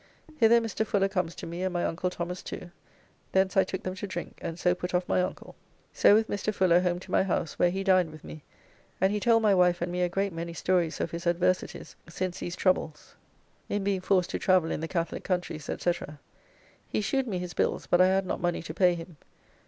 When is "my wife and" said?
9.43-9.91